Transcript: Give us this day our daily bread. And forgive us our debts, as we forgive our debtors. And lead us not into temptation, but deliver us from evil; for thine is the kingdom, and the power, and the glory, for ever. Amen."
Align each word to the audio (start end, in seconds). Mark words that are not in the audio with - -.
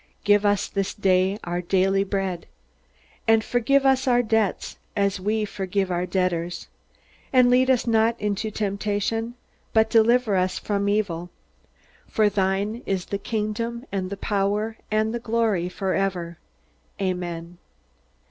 Give 0.23 0.47
us 0.47 0.67
this 0.67 0.95
day 0.95 1.37
our 1.43 1.61
daily 1.61 2.03
bread. 2.03 2.47
And 3.27 3.43
forgive 3.43 3.85
us 3.85 4.07
our 4.07 4.23
debts, 4.23 4.79
as 4.95 5.19
we 5.19 5.45
forgive 5.45 5.91
our 5.91 6.07
debtors. 6.07 6.65
And 7.31 7.51
lead 7.51 7.69
us 7.69 7.85
not 7.85 8.19
into 8.19 8.49
temptation, 8.49 9.35
but 9.73 9.91
deliver 9.91 10.35
us 10.35 10.57
from 10.57 10.89
evil; 10.89 11.29
for 12.07 12.29
thine 12.29 12.81
is 12.87 13.05
the 13.05 13.19
kingdom, 13.19 13.85
and 13.91 14.09
the 14.09 14.17
power, 14.17 14.75
and 14.89 15.13
the 15.13 15.19
glory, 15.19 15.69
for 15.69 15.93
ever. 15.93 16.39
Amen." 16.99 17.59